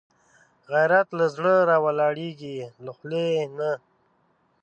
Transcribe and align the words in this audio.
غیرت 0.71 1.07
له 1.19 1.25
زړه 1.35 1.55
راولاړېږي، 1.69 2.55
له 2.83 2.91
خولې 2.97 3.27
نه 3.57 3.71